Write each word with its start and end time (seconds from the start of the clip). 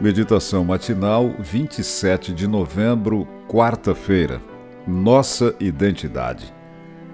Meditação 0.00 0.64
matinal, 0.64 1.32
27 1.38 2.32
de 2.32 2.48
novembro, 2.48 3.26
quarta-feira. 3.48 4.40
Nossa 4.86 5.54
identidade. 5.60 6.52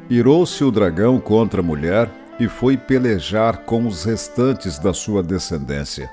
Irou-se 0.09 0.63
o 0.65 0.71
dragão 0.71 1.21
contra 1.21 1.61
a 1.61 1.65
mulher 1.65 2.11
e 2.41 2.49
foi 2.49 2.79
pelejar 2.79 3.65
com 3.65 3.87
os 3.87 4.05
restantes 4.05 4.79
da 4.79 4.95
sua 4.95 5.23
descendência, 5.23 6.09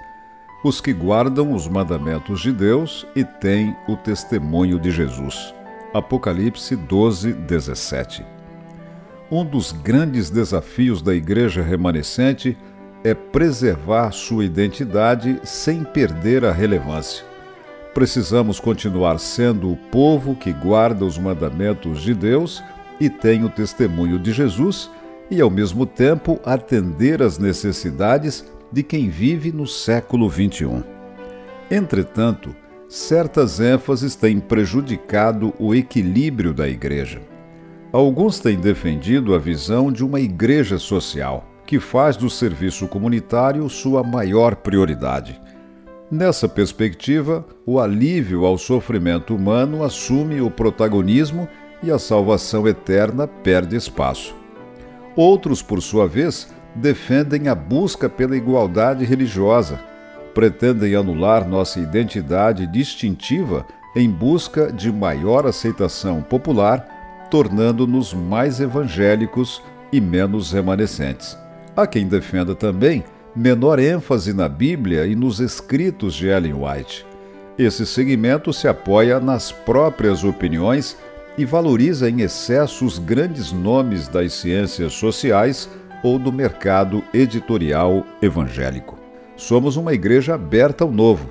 os 0.65 0.81
que 0.81 0.91
guardam 0.91 1.53
os 1.53 1.67
mandamentos 1.67 2.41
de 2.41 2.51
Deus 2.51 3.07
e 3.15 3.23
têm 3.23 3.73
o 3.87 3.95
testemunho 3.95 4.77
de 4.77 4.91
Jesus. 4.91 5.53
Apocalipse 5.93 6.75
12, 6.75 7.31
17. 7.31 8.25
Um 9.31 9.45
dos 9.45 9.71
grandes 9.71 10.29
desafios 10.29 11.01
da 11.01 11.15
igreja 11.15 11.61
remanescente 11.61 12.49
é 12.49 12.74
preservar 13.13 14.11
sua 14.11 14.45
identidade 14.45 15.39
sem 15.43 15.83
perder 15.83 16.43
a 16.43 16.51
relevância. 16.51 17.23
Precisamos 17.93 18.59
continuar 18.59 19.19
sendo 19.19 19.71
o 19.71 19.77
povo 19.77 20.35
que 20.35 20.51
guarda 20.51 21.05
os 21.05 21.17
mandamentos 21.17 22.01
de 22.01 22.13
Deus 22.13 22.63
e 22.99 23.09
tem 23.09 23.43
o 23.43 23.49
testemunho 23.49 24.17
de 24.17 24.33
Jesus 24.33 24.89
e, 25.29 25.39
ao 25.39 25.49
mesmo 25.49 25.85
tempo, 25.85 26.39
atender 26.43 27.21
às 27.21 27.37
necessidades 27.37 28.43
de 28.71 28.81
quem 28.81 29.09
vive 29.09 29.51
no 29.51 29.67
século 29.67 30.29
XXI. 30.29 30.83
Entretanto, 31.69 32.55
certas 32.89 33.59
ênfases 33.59 34.15
têm 34.15 34.39
prejudicado 34.39 35.53
o 35.59 35.73
equilíbrio 35.73 36.53
da 36.53 36.67
igreja. 36.67 37.21
Alguns 37.91 38.39
têm 38.39 38.57
defendido 38.57 39.33
a 39.33 39.39
visão 39.39 39.91
de 39.91 40.03
uma 40.03 40.19
igreja 40.19 40.77
social 40.77 41.54
que 41.65 41.79
faz 41.79 42.15
do 42.15 42.29
serviço 42.29 42.87
comunitário 42.87 43.67
sua 43.69 44.03
maior 44.03 44.55
prioridade. 44.55 45.41
Nessa 46.09 46.47
perspectiva, 46.47 47.43
o 47.65 47.79
alívio 47.79 48.45
ao 48.45 48.57
sofrimento 48.57 49.35
humano 49.35 49.83
assume 49.83 50.39
o 50.39 50.51
protagonismo 50.51 51.47
e 51.81 51.91
a 51.91 51.97
salvação 51.97 52.67
eterna 52.67 53.27
perde 53.27 53.75
espaço. 53.75 54.35
Outros, 55.15 55.61
por 55.61 55.81
sua 55.81 56.07
vez, 56.07 56.47
defendem 56.75 57.47
a 57.47 57.55
busca 57.55 58.07
pela 58.07 58.37
igualdade 58.37 59.03
religiosa, 59.03 59.79
pretendem 60.33 60.93
anular 60.93 61.47
nossa 61.47 61.79
identidade 61.79 62.67
distintiva 62.67 63.65
em 63.95 64.09
busca 64.09 64.71
de 64.71 64.91
maior 64.91 65.47
aceitação 65.47 66.21
popular, 66.21 67.27
tornando-nos 67.31 68.13
mais 68.13 68.59
evangélicos 68.59 69.63
e 69.91 70.01
menos 70.01 70.51
remanescentes. 70.51 71.37
Há 71.77 71.85
quem 71.85 72.07
defenda 72.07 72.55
também 72.55 73.03
menor 73.35 73.79
ênfase 73.79 74.31
na 74.31 74.47
Bíblia 74.47 75.05
e 75.05 75.13
nos 75.13 75.41
escritos 75.41 76.13
de 76.13 76.27
Ellen 76.27 76.53
White. 76.53 77.05
Esse 77.59 77.85
segmento 77.85 78.53
se 78.53 78.65
apoia 78.65 79.19
nas 79.19 79.51
próprias 79.51 80.23
opiniões 80.23 80.97
e 81.37 81.43
valoriza 81.43 82.09
em 82.09 82.21
excesso 82.21 82.85
os 82.85 82.97
grandes 82.97 83.51
nomes 83.51 84.07
das 84.07 84.31
ciências 84.31 84.93
sociais 84.93 85.69
ou 86.01 86.17
do 86.17 86.31
mercado 86.31 87.03
editorial 87.13 88.05
evangélico. 88.21 88.97
Somos 89.35 89.75
uma 89.75 89.93
igreja 89.93 90.35
aberta 90.35 90.85
ao 90.85 90.91
novo, 90.91 91.27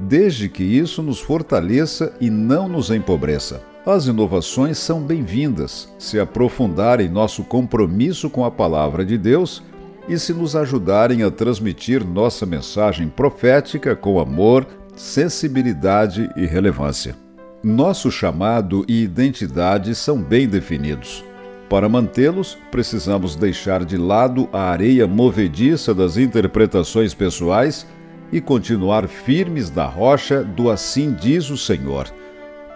desde 0.00 0.48
que 0.48 0.62
isso 0.62 1.02
nos 1.02 1.20
fortaleça 1.20 2.14
e 2.18 2.30
não 2.30 2.66
nos 2.66 2.90
empobreça. 2.90 3.62
As 3.84 4.06
inovações 4.06 4.78
são 4.78 5.02
bem-vindas 5.02 5.92
se 5.98 6.18
aprofundarem 6.18 7.10
nosso 7.10 7.44
compromisso 7.44 8.30
com 8.30 8.42
a 8.42 8.50
palavra 8.50 9.04
de 9.04 9.18
Deus 9.18 9.62
e 10.08 10.18
se 10.18 10.32
nos 10.32 10.56
ajudarem 10.56 11.22
a 11.22 11.30
transmitir 11.30 12.04
nossa 12.04 12.44
mensagem 12.44 13.08
profética 13.08 13.94
com 13.94 14.18
amor, 14.18 14.66
sensibilidade 14.96 16.30
e 16.36 16.44
relevância. 16.44 17.14
Nosso 17.62 18.10
chamado 18.10 18.84
e 18.88 19.02
identidade 19.02 19.94
são 19.94 20.20
bem 20.20 20.48
definidos. 20.48 21.24
Para 21.68 21.88
mantê-los, 21.88 22.58
precisamos 22.70 23.36
deixar 23.36 23.84
de 23.84 23.96
lado 23.96 24.48
a 24.52 24.64
areia 24.64 25.06
movediça 25.06 25.94
das 25.94 26.16
interpretações 26.16 27.14
pessoais 27.14 27.86
e 28.32 28.40
continuar 28.40 29.06
firmes 29.06 29.70
na 29.70 29.86
rocha 29.86 30.42
do 30.42 30.70
assim 30.70 31.14
diz 31.14 31.48
o 31.50 31.56
Senhor. 31.56 32.12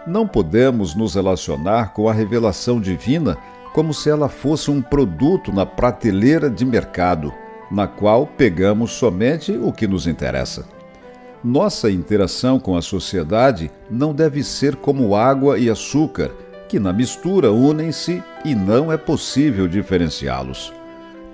Não 0.06 0.26
podemos 0.26 0.94
nos 0.94 1.14
relacionar 1.14 1.92
com 1.92 2.08
a 2.08 2.12
revelação 2.12 2.80
divina 2.80 3.36
como 3.72 3.92
se 3.92 4.08
ela 4.08 4.28
fosse 4.28 4.70
um 4.70 4.80
produto 4.80 5.52
na 5.52 5.66
prateleira 5.66 6.48
de 6.48 6.64
mercado, 6.64 7.32
na 7.70 7.86
qual 7.86 8.26
pegamos 8.26 8.92
somente 8.92 9.52
o 9.52 9.72
que 9.72 9.86
nos 9.86 10.06
interessa. 10.06 10.66
Nossa 11.44 11.90
interação 11.90 12.58
com 12.58 12.76
a 12.76 12.82
sociedade 12.82 13.70
não 13.90 14.14
deve 14.14 14.42
ser 14.42 14.76
como 14.76 15.14
água 15.14 15.58
e 15.58 15.70
açúcar, 15.70 16.30
que 16.68 16.80
na 16.80 16.92
mistura 16.92 17.52
unem-se 17.52 18.22
e 18.44 18.54
não 18.54 18.90
é 18.90 18.96
possível 18.96 19.68
diferenciá-los. 19.68 20.72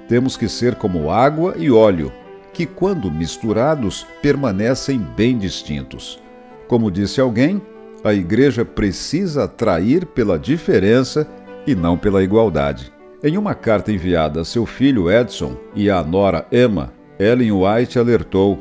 Temos 0.08 0.36
que 0.36 0.48
ser 0.48 0.74
como 0.74 1.10
água 1.10 1.54
e 1.56 1.70
óleo, 1.70 2.12
que, 2.52 2.66
quando 2.66 3.10
misturados, 3.10 4.06
permanecem 4.20 4.98
bem 4.98 5.38
distintos. 5.38 6.20
Como 6.68 6.90
disse 6.90 7.20
alguém, 7.20 7.62
a 8.04 8.12
igreja 8.12 8.64
precisa 8.64 9.44
atrair 9.44 10.04
pela 10.06 10.38
diferença 10.38 11.26
e 11.66 11.74
não 11.74 11.96
pela 11.96 12.22
igualdade. 12.22 12.92
Em 13.22 13.36
uma 13.36 13.54
carta 13.54 13.92
enviada 13.92 14.40
a 14.40 14.44
seu 14.44 14.66
filho 14.66 15.10
Edson 15.10 15.56
e 15.74 15.88
à 15.88 16.02
nora 16.02 16.46
Emma, 16.50 16.92
Ellen 17.18 17.52
White 17.52 17.98
alertou: 17.98 18.58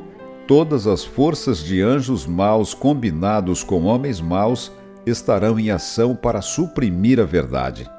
todas 0.48 0.86
as 0.86 1.04
forças 1.04 1.64
de 1.64 1.82
anjos 1.82 2.28
maus 2.28 2.74
combinados 2.74 3.64
com 3.64 3.84
homens 3.84 4.22
maus 4.22 4.72
estarão 5.06 5.60
em 5.60 5.72
ação 5.72 6.16
para 6.16 6.42
suprimir 6.42 7.20
a 7.20 7.24
verdade. 7.24 7.90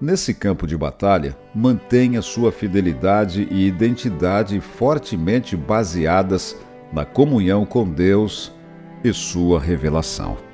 Nesse 0.00 0.32
campo 0.32 0.66
de 0.66 0.76
batalha, 0.76 1.36
mantenha 1.54 2.22
sua 2.22 2.52
fidelidade 2.52 3.48
e 3.50 3.66
identidade 3.66 4.60
fortemente 4.60 5.56
baseadas 5.56 6.56
na 6.92 7.04
comunhão 7.04 7.66
com 7.66 7.86
Deus 7.86 8.52
e 9.02 9.12
sua 9.12 9.60
revelação. 9.60 10.47